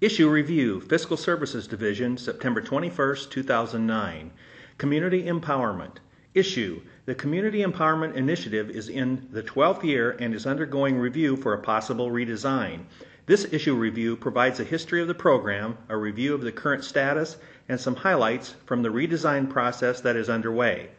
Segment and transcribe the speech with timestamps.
[0.00, 4.30] Issue Review, Fiscal Services Division, September 21, 2009.
[4.78, 5.96] Community Empowerment.
[6.34, 11.52] Issue The Community Empowerment Initiative is in the 12th year and is undergoing review for
[11.52, 12.82] a possible redesign.
[13.26, 17.36] This issue review provides a history of the program, a review of the current status,
[17.68, 20.90] and some highlights from the redesign process that is underway.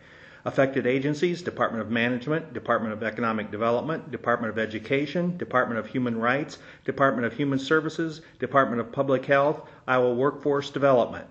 [0.46, 6.18] Affected agencies Department of Management, Department of Economic Development, Department of Education, Department of Human
[6.18, 11.26] Rights, Department of Human Services, Department of Public Health, Iowa Workforce Development.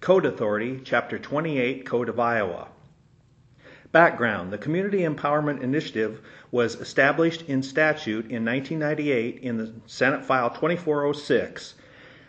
[0.00, 2.68] Code Authority, Chapter 28, Code of Iowa.
[3.92, 10.50] Background The Community Empowerment Initiative was established in statute in 1998 in the Senate File
[10.50, 11.74] 2406.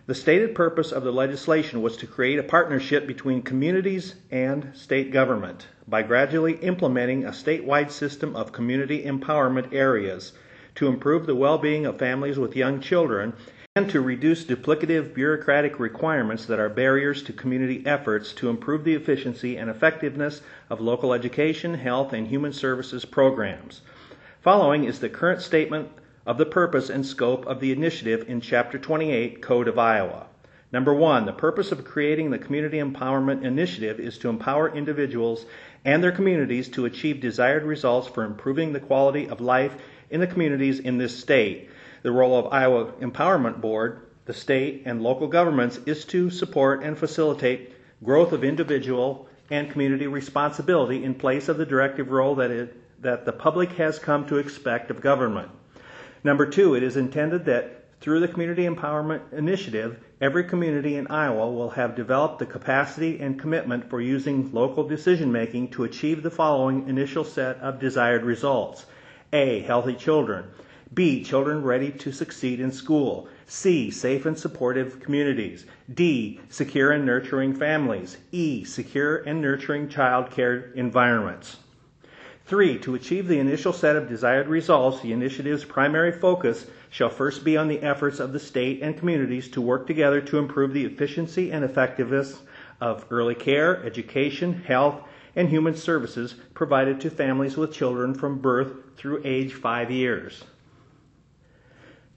[0.08, 5.12] The stated purpose of the legislation was to create a partnership between communities and state
[5.12, 10.34] government by gradually implementing a statewide system of community empowerment areas
[10.76, 13.34] to improve the well being of families with young children
[13.76, 18.94] and to reduce duplicative bureaucratic requirements that are barriers to community efforts to improve the
[18.94, 23.82] efficiency and effectiveness of local education, health, and human services programs.
[24.42, 25.90] Following is the current statement
[26.26, 30.26] of the purpose and scope of the initiative in Chapter 28, Code of Iowa.
[30.72, 35.46] Number one, the purpose of creating the Community Empowerment Initiative is to empower individuals
[35.86, 39.76] and their communities to achieve desired results for improving the quality of life
[40.10, 41.70] in the communities in this state.
[42.02, 46.98] The role of Iowa Empowerment Board, the state, and local governments is to support and
[46.98, 53.02] facilitate growth of individual and community responsibility in place of the directive role that, it,
[53.04, 55.52] that the public has come to expect of government.
[56.26, 61.52] Number two, it is intended that through the Community Empowerment Initiative, every community in Iowa
[61.52, 66.32] will have developed the capacity and commitment for using local decision making to achieve the
[66.32, 68.88] following initial set of desired results
[69.34, 69.60] A.
[69.60, 70.46] Healthy children.
[70.96, 71.24] B.
[71.24, 73.28] Children ready to succeed in school.
[73.46, 73.92] C.
[73.92, 75.68] Safe and supportive communities.
[75.94, 76.40] D.
[76.50, 78.18] Secure and nurturing families.
[78.32, 78.64] E.
[78.64, 81.58] Secure and nurturing child care environments.
[82.48, 87.44] Three, to achieve the initial set of desired results, the initiative's primary focus shall first
[87.44, 90.86] be on the efforts of the state and communities to work together to improve the
[90.86, 92.44] efficiency and effectiveness
[92.80, 95.02] of early care, education, health,
[95.36, 100.44] and human services provided to families with children from birth through age five years.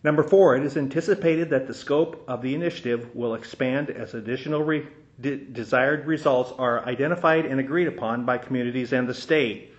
[0.05, 4.63] Number four, it is anticipated that the scope of the initiative will expand as additional
[4.63, 4.87] re-
[5.21, 9.73] de- desired results are identified and agreed upon by communities and the state.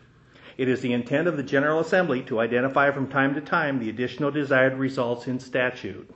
[0.60, 3.88] It is the intent of the General Assembly to identify from time to time the
[3.88, 6.14] additional desired results in statute.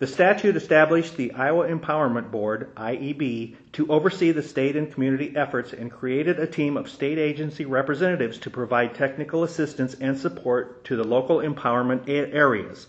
[0.00, 5.72] The statute established the Iowa Empowerment Board, IEB, to oversee the state and community efforts
[5.74, 10.96] and created a team of state agency representatives to provide technical assistance and support to
[10.96, 12.88] the local empowerment areas.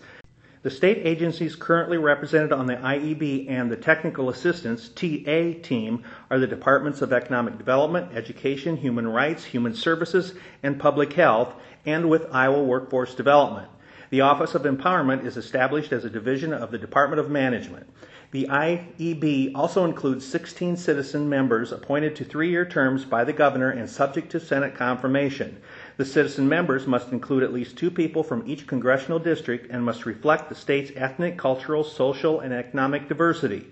[0.68, 6.38] The state agencies currently represented on the IEB and the Technical Assistance TA team are
[6.38, 11.54] the Departments of Economic Development, Education, Human Rights, Human Services, and Public Health,
[11.86, 13.66] and with Iowa Workforce Development.
[14.10, 17.86] The Office of Empowerment is established as a division of the Department of Management.
[18.30, 23.70] The IEB also includes 16 citizen members appointed to three year terms by the governor
[23.70, 25.62] and subject to Senate confirmation.
[25.98, 30.06] The citizen members must include at least two people from each congressional district and must
[30.06, 33.66] reflect the state's ethnic, cultural, social, and economic diversity.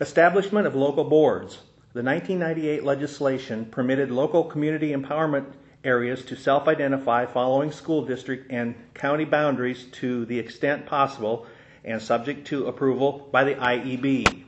[0.00, 1.58] Establishment of local boards.
[1.92, 5.52] The 1998 legislation permitted local community empowerment
[5.84, 11.46] areas to self identify following school district and county boundaries to the extent possible
[11.84, 14.44] and subject to approval by the IEB.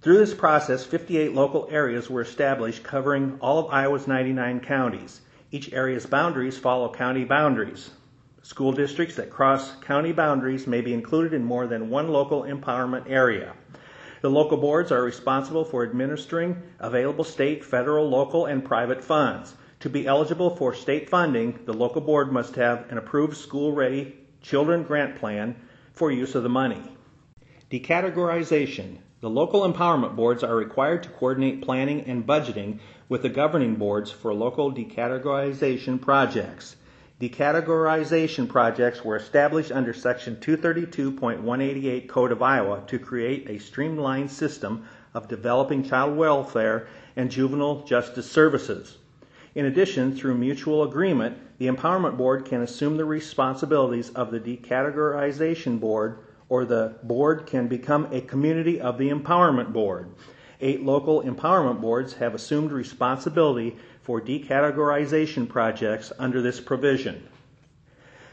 [0.00, 5.20] Through this process, 58 local areas were established covering all of Iowa's 99 counties.
[5.50, 7.90] Each area's boundaries follow county boundaries.
[8.44, 13.08] School districts that cross county boundaries may be included in more than one local empowerment
[13.08, 13.54] area.
[14.20, 19.54] The local boards are responsible for administering available state, federal, local, and private funds.
[19.80, 24.14] To be eligible for state funding, the local board must have an approved school ready
[24.42, 25.56] children grant plan
[25.94, 26.82] for use of the money.
[27.70, 28.98] Decategorization.
[29.22, 34.10] The local empowerment boards are required to coordinate planning and budgeting with the governing boards
[34.10, 36.76] for local decategorization projects.
[37.20, 44.84] Decategorization projects were established under Section 232.188 Code of Iowa to create a streamlined system
[45.14, 48.98] of developing child welfare and juvenile justice services.
[49.54, 55.78] In addition, through mutual agreement, the Empowerment Board can assume the responsibilities of the Decategorization
[55.78, 56.18] Board,
[56.48, 60.08] or the board can become a community of the Empowerment Board.
[60.60, 67.26] Eight local empowerment boards have assumed responsibility for decategorization projects under this provision.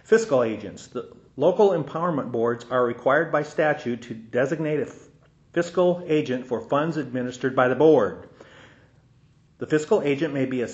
[0.04, 0.88] Fiscal agents.
[0.88, 4.94] The local empowerment boards are required by statute to designate a
[5.54, 8.28] fiscal agent for funds administered by the board.
[9.60, 10.70] The fiscal agent may be a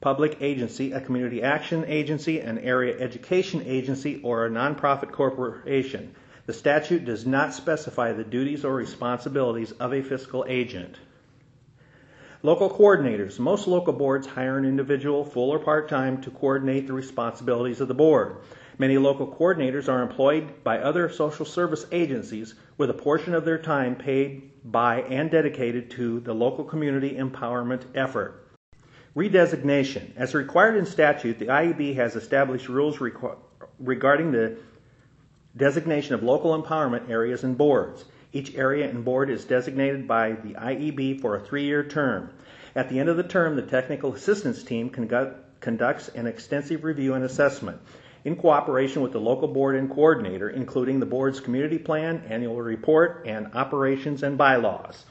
[0.00, 6.14] public agency, a community action agency, an area education agency, or a nonprofit corporation.
[6.46, 10.96] The statute does not specify the duties or responsibilities of a fiscal agent.
[12.44, 13.38] Local coordinators.
[13.38, 17.86] Most local boards hire an individual, full or part time, to coordinate the responsibilities of
[17.86, 18.38] the board.
[18.78, 23.58] Many local coordinators are employed by other social service agencies with a portion of their
[23.58, 28.48] time paid by and dedicated to the local community empowerment effort.
[29.14, 30.10] Redesignation.
[30.16, 32.98] As required in statute, the IEB has established rules
[33.78, 34.56] regarding the
[35.56, 38.04] designation of local empowerment areas and boards.
[38.32, 42.30] Each area and board is designated by the IEB for a three year term.
[42.74, 47.24] At the end of the term, the technical assistance team conducts an extensive review and
[47.24, 47.78] assessment
[48.24, 53.24] in cooperation with the local board and coordinator, including the board's community plan, annual report,
[53.26, 55.04] and operations and bylaws.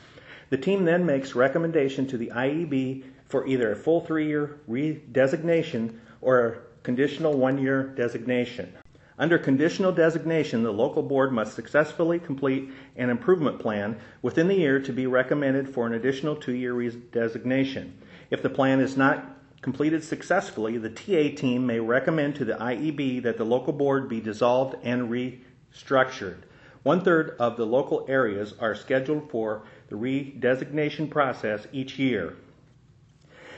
[0.50, 6.00] The team then makes recommendation to the IEB for either a full three year redesignation
[6.22, 8.74] or a conditional one year designation.
[9.22, 14.80] Under conditional designation, the local board must successfully complete an improvement plan within the year
[14.82, 17.92] to be recommended for an additional two year redesignation.
[18.32, 19.24] If the plan is not
[19.62, 24.20] completed successfully, the TA team may recommend to the IEB that the local board be
[24.20, 26.38] dissolved and restructured.
[26.82, 32.38] One third of the local areas are scheduled for the redesignation process each year.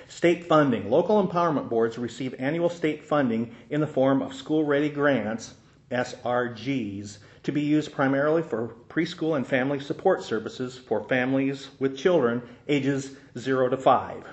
[0.08, 0.90] State funding.
[0.90, 5.56] Local empowerment boards receive annual state funding in the form of school ready grants,
[5.92, 12.42] SRGs, to be used primarily for preschool and family support services for families with children
[12.68, 14.24] ages 0 to 5.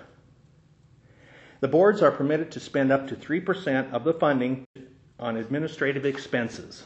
[1.60, 4.66] The boards are permitted to spend up to 3% of the funding
[5.18, 6.84] on administrative expenses.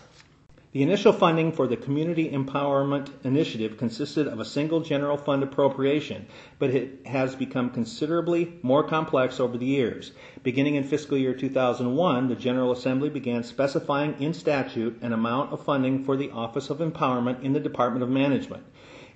[0.75, 6.27] The initial funding for the Community Empowerment Initiative consisted of a single general fund appropriation,
[6.59, 10.11] but it has become considerably more complex over the years.
[10.43, 15.65] Beginning in fiscal year 2001, the General Assembly began specifying in statute an amount of
[15.65, 18.65] funding for the Office of Empowerment in the Department of Management.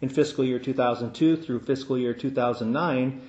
[0.01, 3.21] In fiscal year 2002 through fiscal year 2009,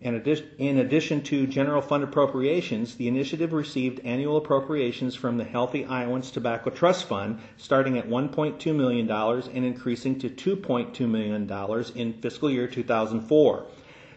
[0.00, 6.30] in addition to general fund appropriations, the initiative received annual appropriations from the Healthy Iowans
[6.30, 11.50] Tobacco Trust Fund, starting at $1.2 million and increasing to $2.2 million
[11.94, 13.66] in fiscal year 2004.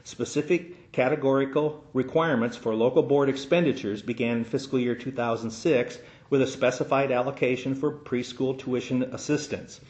[0.06, 5.98] Specific categorical requirements for local board expenditures began in fiscal year 2006
[6.30, 9.82] with a specified allocation for preschool tuition assistance.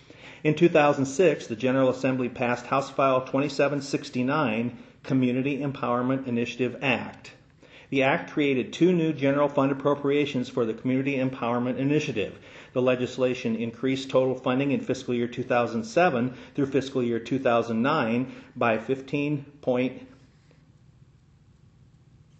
[0.43, 7.33] In 2006, the General Assembly passed House File 2769 Community Empowerment Initiative Act.
[7.89, 12.39] The Act created two new general fund appropriations for the Community Empowerment Initiative.
[12.73, 19.45] The legislation increased total funding in fiscal year 2007 through fiscal year 2009 by 15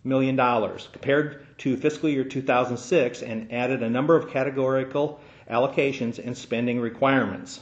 [0.03, 6.37] million dollars compared to fiscal year 2006 and added a number of categorical allocations and
[6.37, 7.59] spending requirements.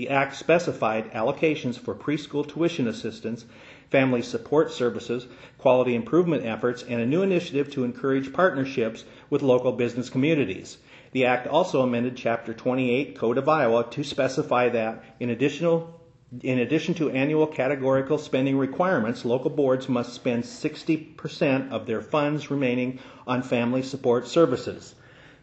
[0.00, 3.44] The Act specified allocations for preschool tuition assistance
[3.90, 5.26] family support services,
[5.58, 10.78] quality improvement efforts, and a new initiative to encourage partnerships with local business communities.
[11.12, 16.00] The Act also amended Chapter 28 Code of Iowa to specify that in additional
[16.40, 22.50] in addition to annual categorical spending requirements, local boards must spend 60% of their funds
[22.50, 24.94] remaining on family support services.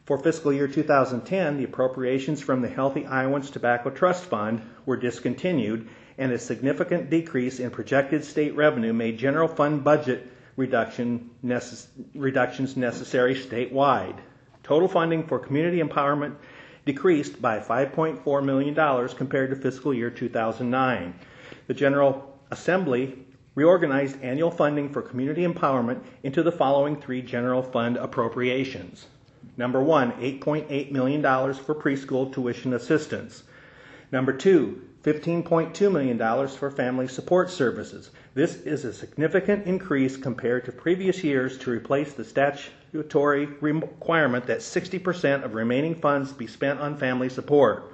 [0.07, 5.89] For fiscal year 2010, the appropriations from the Healthy Iowans Tobacco Trust Fund were discontinued
[6.17, 12.77] and a significant decrease in projected state revenue made general fund budget reduction necess- reductions
[12.77, 14.15] necessary statewide.
[14.63, 16.35] Total funding for community empowerment
[16.85, 21.15] decreased by $5.4 million compared to fiscal year 2009.
[21.67, 27.97] the General Assembly reorganized annual funding for community empowerment into the following three general fund
[27.97, 29.07] appropriations.
[29.55, 33.43] Number one, $8.8 million for preschool tuition assistance.
[34.11, 38.11] Number two, $15.2 million for family support services.
[38.33, 44.59] This is a significant increase compared to previous years to replace the statutory requirement that
[44.59, 47.93] 60% of remaining funds be spent on family support.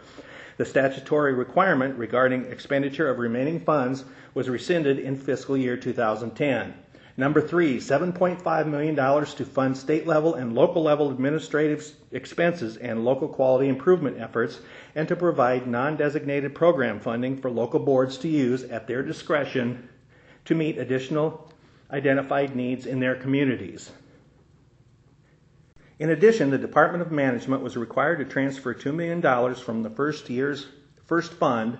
[0.57, 6.73] The statutory requirement regarding expenditure of remaining funds was rescinded in fiscal year 2010.
[7.15, 13.27] Number three, $7.5 million to fund state level and local level administrative expenses and local
[13.27, 14.59] quality improvement efforts,
[14.95, 19.87] and to provide non designated program funding for local boards to use at their discretion
[20.45, 21.51] to meet additional
[21.91, 23.91] identified needs in their communities.
[25.99, 29.21] In addition, the Department of Management was required to transfer $2 million
[29.55, 30.67] from the First Years
[31.05, 31.77] First fund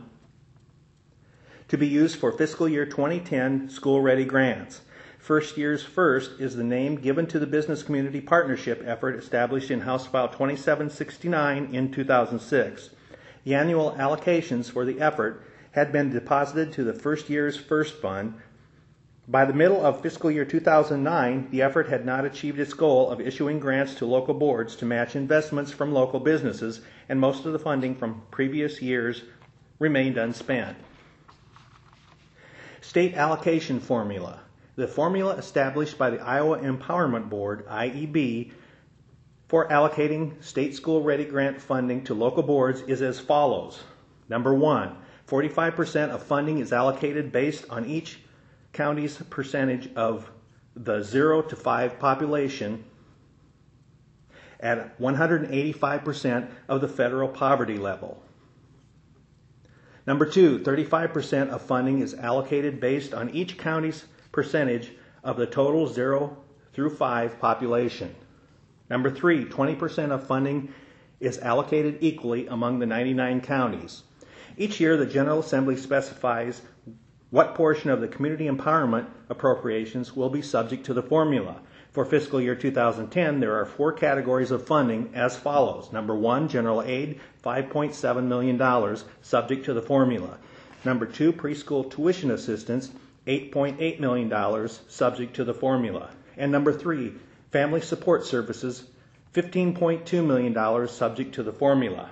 [1.69, 4.81] to be used for fiscal year 2010 school ready grants.
[5.23, 9.79] First Years First is the name given to the business community partnership effort established in
[9.79, 12.89] House File 2769 in 2006.
[13.45, 18.33] The annual allocations for the effort had been deposited to the First Years First Fund.
[19.25, 23.21] By the middle of fiscal year 2009, the effort had not achieved its goal of
[23.21, 27.59] issuing grants to local boards to match investments from local businesses, and most of the
[27.59, 29.21] funding from previous years
[29.79, 30.75] remained unspent.
[32.81, 34.41] State allocation formula.
[34.75, 38.51] The formula established by the Iowa Empowerment Board, IEB,
[39.47, 43.83] for allocating state school ready grant funding to local boards is as follows.
[44.29, 48.19] Number one, 45% of funding is allocated based on each
[48.71, 50.31] county's percentage of
[50.75, 52.83] the 0 to 5 population
[54.59, 58.23] at 185% of the federal poverty level.
[60.07, 64.91] Number two, 35% of funding is allocated based on each county's percentage
[65.23, 66.35] of the total 0
[66.73, 68.13] through 5 population.
[68.89, 70.73] Number three, 20% of funding
[71.21, 74.03] is allocated equally among the 99 counties.
[74.57, 76.61] Each year, the General Assembly specifies
[77.29, 81.61] what portion of the community empowerment appropriations will be subject to the formula.
[81.91, 85.91] For fiscal year 2010, there are four categories of funding as follows.
[85.91, 90.37] Number one, general aid, $5.7 million, subject to the formula.
[90.85, 92.91] Number two, preschool tuition assistance,
[93.27, 96.09] $8.8 million, subject to the formula.
[96.37, 97.13] And number three,
[97.51, 98.83] family support services,
[99.33, 102.09] $15.2 million, subject to the formula.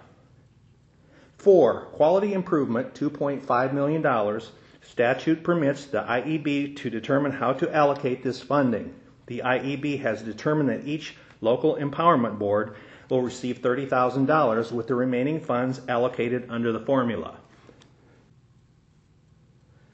[1.37, 4.41] Four, quality improvement, $2.5 million.
[4.83, 8.93] Statute permits the IEB to determine how to allocate this funding.
[9.25, 12.75] The IEB has determined that each local empowerment board
[13.09, 17.37] will receive $30,000 with the remaining funds allocated under the formula.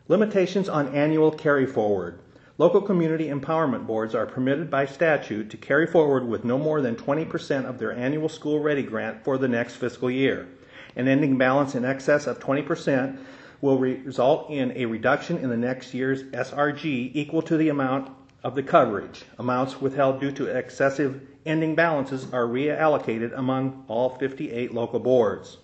[0.09, 2.19] Limitations on annual carry forward.
[2.57, 6.95] Local community empowerment boards are permitted by statute to carry forward with no more than
[6.95, 10.47] 20% of their annual school ready grant for the next fiscal year.
[10.95, 13.19] An ending balance in excess of 20%
[13.59, 18.09] will result in a reduction in the next year's SRG equal to the amount
[18.45, 19.25] of the coverage.
[19.39, 25.57] Amounts withheld due to excessive ending balances are reallocated among all 58 local boards.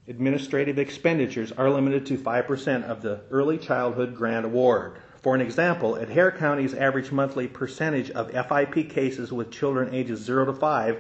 [0.08, 4.98] administrative expenditures are limited to 5% of the early childhood grant award.
[5.22, 10.46] For an example, Adair County's average monthly percentage of FIP cases with children ages 0
[10.46, 10.98] to 5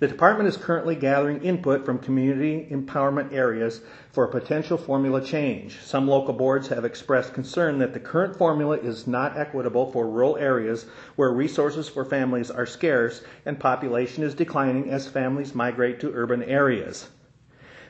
[0.00, 5.78] The department is currently gathering input from community empowerment areas for a potential formula change.
[5.82, 10.38] Some local boards have expressed concern that the current formula is not equitable for rural
[10.38, 16.14] areas where resources for families are scarce and population is declining as families migrate to
[16.14, 17.10] urban areas.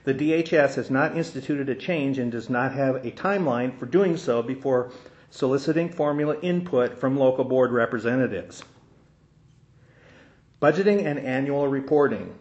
[0.02, 4.16] The DHS has not instituted a change and does not have a timeline for doing
[4.16, 4.90] so before
[5.30, 8.64] soliciting formula input from local board representatives.
[10.60, 12.34] Budgeting and annual reporting.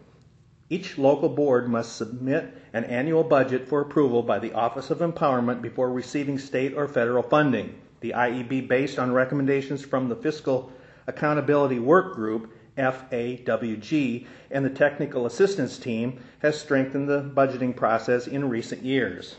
[0.68, 5.62] Each local board must submit an annual budget for approval by the Office of Empowerment
[5.62, 7.80] before receiving state or federal funding.
[8.00, 10.70] The IEB, based on recommendations from the Fiscal
[11.06, 18.48] Accountability Work Group, FAWG, and the Technical Assistance Team, has strengthened the budgeting process in
[18.48, 19.36] recent years.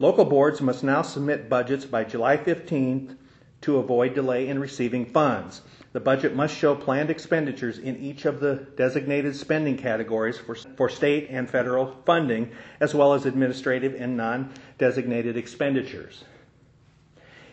[0.00, 3.16] Local boards must now submit budgets by July 15th
[3.60, 5.62] to avoid delay in receiving funds.
[5.92, 10.88] The budget must show planned expenditures in each of the designated spending categories for, for
[10.88, 16.24] state and federal funding, as well as administrative and non designated expenditures.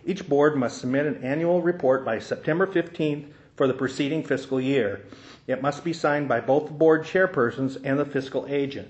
[0.04, 5.06] Each board must submit an annual report by September 15th for the preceding fiscal year.
[5.46, 8.90] It must be signed by both the board chairpersons and the fiscal agent.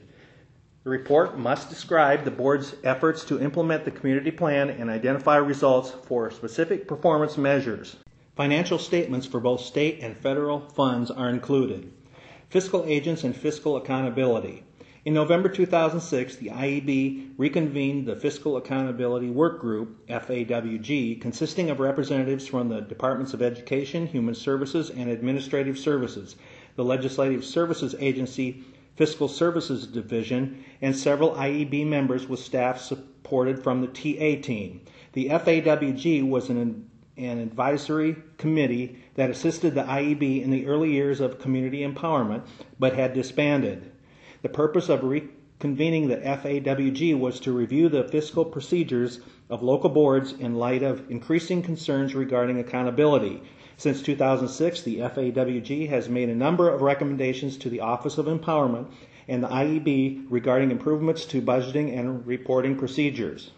[0.83, 5.91] The report must describe the board's efforts to implement the community plan and identify results
[6.07, 7.97] for specific performance measures.
[8.35, 11.93] Financial statements for both state and federal funds are included.
[12.49, 14.63] Fiscal agents and fiscal accountability.
[15.05, 22.47] In November 2006, the IEB reconvened the Fiscal Accountability Work Group, FAWG, consisting of representatives
[22.47, 26.37] from the Departments of Education, Human Services, and Administrative Services,
[26.75, 28.63] the Legislative Services Agency,
[28.95, 34.81] Fiscal Services Division, and several IEB members with staff supported from the TA team.
[35.13, 41.19] The FAWG was an an advisory committee that assisted the IEB in the early years
[41.19, 42.43] of community empowerment
[42.79, 43.91] but had disbanded.
[44.41, 45.03] The purpose of
[45.61, 49.19] reconvening the FAWG was to review the fiscal procedures
[49.49, 53.43] of local boards in light of increasing concerns regarding accountability.
[53.77, 58.87] Since 2006, the FAWG has made a number of recommendations to the Office of Empowerment
[59.27, 63.51] and the IEB regarding improvements to budgeting and reporting procedures.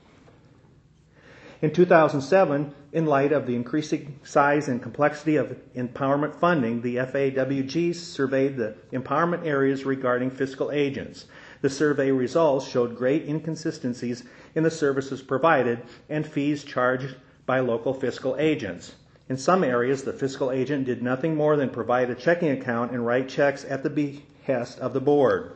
[1.62, 7.96] In 2007, in light of the increasing size and complexity of empowerment funding, the FAWG
[7.96, 11.26] surveyed the empowerment areas regarding fiscal agents.
[11.64, 17.94] The survey results showed great inconsistencies in the services provided and fees charged by local
[17.94, 18.96] fiscal agents.
[19.30, 23.06] In some areas, the fiscal agent did nothing more than provide a checking account and
[23.06, 25.54] write checks at the behest of the board.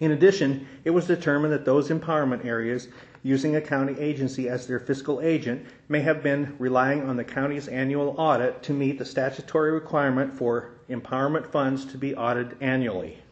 [0.00, 2.88] In addition, it was determined that those empowerment areas
[3.22, 7.68] using a county agency as their fiscal agent may have been relying on the county's
[7.68, 13.22] annual audit to meet the statutory requirement for empowerment funds to be audited annually.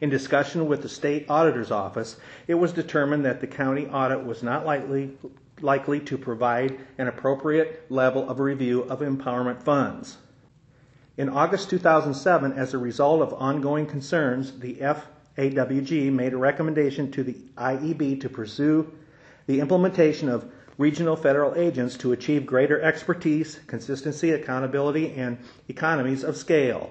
[0.00, 4.42] In discussion with the state auditor's office, it was determined that the county audit was
[4.42, 5.16] not likely,
[5.60, 10.18] likely to provide an appropriate level of review of empowerment funds.
[11.16, 17.22] In August 2007, as a result of ongoing concerns, the FAWG made a recommendation to
[17.22, 18.92] the IEB to pursue
[19.46, 20.44] the implementation of
[20.76, 26.90] regional federal agents to achieve greater expertise, consistency, accountability, and economies of scale.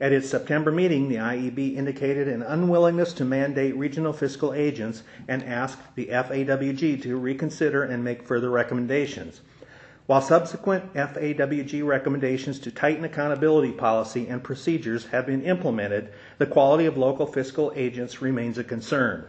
[0.00, 5.42] At its September meeting, the IEB indicated an unwillingness to mandate regional fiscal agents and
[5.44, 9.42] asked the FAWG to reconsider and make further recommendations.
[10.06, 16.08] While subsequent FAWG recommendations to tighten accountability policy and procedures have been implemented,
[16.38, 19.26] the quality of local fiscal agents remains a concern.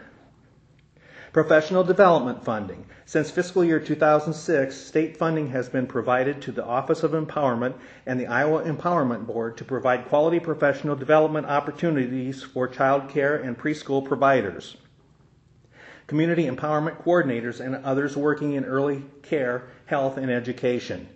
[1.34, 2.86] Professional development funding.
[3.06, 8.20] Since fiscal year 2006, state funding has been provided to the Office of Empowerment and
[8.20, 14.06] the Iowa Empowerment Board to provide quality professional development opportunities for child care and preschool
[14.06, 14.76] providers
[16.12, 21.08] community empowerment coordinators, and others working in early care, health, and education.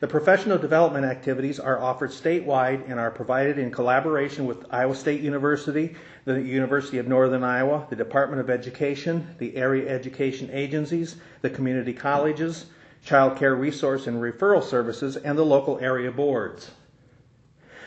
[0.00, 5.20] The professional development activities are offered statewide and are provided in collaboration with Iowa State
[5.20, 11.50] University, the University of Northern Iowa, the Department of Education, the area education agencies, the
[11.50, 12.66] community colleges,
[13.04, 16.72] child care resource and referral services, and the local area boards.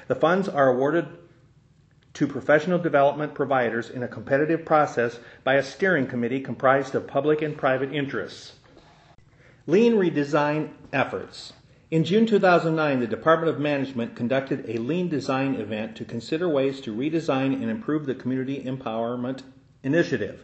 [0.07, 1.07] The funds are awarded
[2.13, 7.41] to professional development providers in a competitive process by a steering committee comprised of public
[7.41, 8.53] and private interests.
[9.67, 11.53] Lean redesign efforts.
[11.89, 16.81] In June 2009, the Department of Management conducted a Lean Design event to consider ways
[16.81, 19.43] to redesign and improve the Community Empowerment
[19.83, 20.43] Initiative.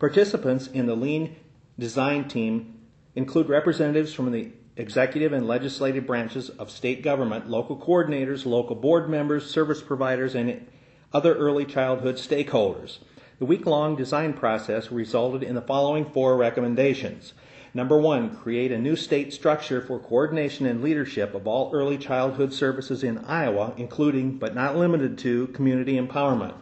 [0.00, 1.36] Participants in the Lean
[1.78, 2.80] Design team
[3.14, 9.08] include representatives from the executive and legislative branches of state government, local coordinators, local board
[9.08, 10.66] members, service providers, and
[11.12, 12.98] other early childhood stakeholders.
[13.38, 17.32] The week long design process resulted in the following four recommendations.
[17.72, 22.52] Number one, create a new state structure for coordination and leadership of all early childhood
[22.52, 26.54] services in Iowa, including but not limited to community empowerment.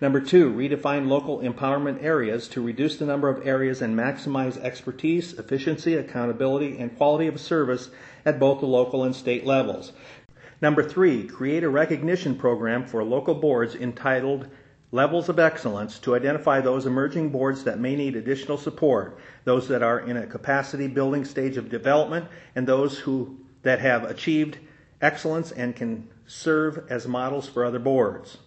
[0.00, 5.34] Number two, redefine local empowerment areas to reduce the number of areas and maximize expertise,
[5.34, 7.90] efficiency, accountability, and quality of service
[8.24, 9.92] at both the local and state levels.
[10.62, 14.48] Number three, create a recognition program for local boards entitled
[14.92, 19.82] Levels of Excellence to identify those emerging boards that may need additional support, those that
[19.82, 24.58] are in a capacity building stage of development, and those who that have achieved
[25.00, 28.38] excellence and can serve as models for other boards.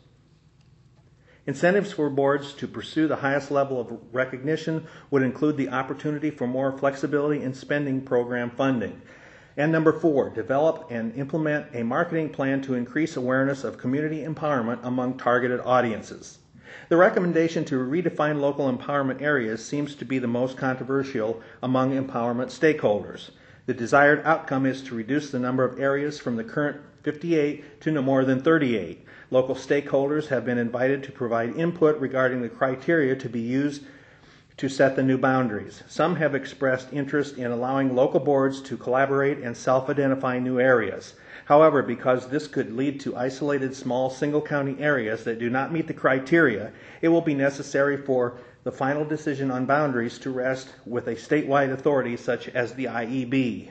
[1.46, 6.48] Incentives for boards to pursue the highest level of recognition would include the opportunity for
[6.48, 9.02] more flexibility in spending program funding.
[9.58, 14.80] And number four, develop and implement a marketing plan to increase awareness of community empowerment
[14.84, 16.40] among targeted audiences.
[16.90, 22.48] The recommendation to redefine local empowerment areas seems to be the most controversial among empowerment
[22.48, 23.32] stakeholders.
[23.66, 27.92] The desired outcome is to reduce the number of areas from the current 58 to
[27.92, 29.06] no more than 38.
[29.32, 33.84] Local stakeholders have been invited to provide input regarding the criteria to be used
[34.60, 35.84] to set the new boundaries.
[35.88, 41.14] Some have expressed interest in allowing local boards to collaborate and self identify new areas.
[41.46, 45.88] However, because this could lead to isolated small single county areas that do not meet
[45.88, 51.08] the criteria, it will be necessary for the final decision on boundaries to rest with
[51.08, 53.70] a statewide authority such as the IEB.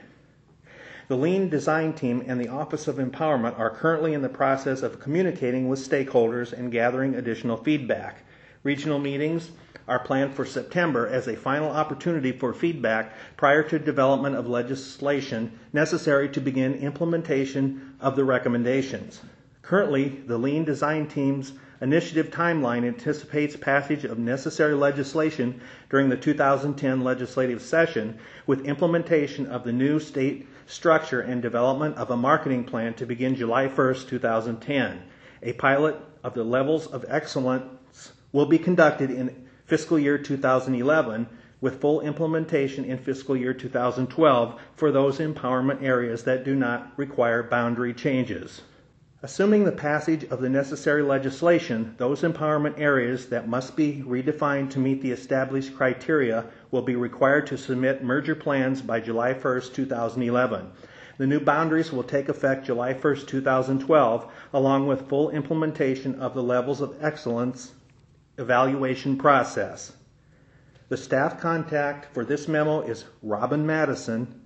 [1.08, 5.00] The Lean Design Team and the Office of Empowerment are currently in the process of
[5.00, 8.22] communicating with stakeholders and gathering additional feedback.
[8.62, 9.50] Regional meetings
[9.88, 15.58] are planned for September as a final opportunity for feedback prior to development of legislation
[15.72, 19.20] necessary to begin implementation of the recommendations.
[19.62, 27.02] Currently, the Lean Design Team's initiative timeline anticipates passage of necessary legislation during the 2010
[27.02, 32.94] legislative session with implementation of the new state structure and development of a marketing plan
[32.94, 35.02] to begin July 1, 2010.
[35.42, 41.28] A pilot of the levels of excellence will be conducted in fiscal year 2011
[41.60, 47.42] with full implementation in fiscal year 2012 for those empowerment areas that do not require
[47.42, 48.62] boundary changes.
[49.22, 54.78] Assuming the passage of the necessary legislation, those empowerment areas that must be redefined to
[54.78, 60.70] meet the established criteria will be required to submit merger plans by July 1, 2011.
[61.18, 66.42] The new boundaries will take effect July 1, 2012, along with full implementation of the
[66.42, 67.72] levels of excellence
[68.38, 69.92] evaluation process.
[70.88, 74.40] The staff contact for this memo is Robin Madison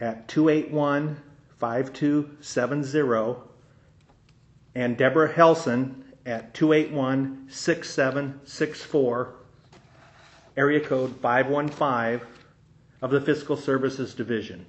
[0.00, 1.20] at 281
[1.58, 3.40] 5270
[4.74, 9.34] and Deborah Helson at 281 6764,
[10.56, 12.26] area code 515
[13.02, 14.64] of the Fiscal Services Division.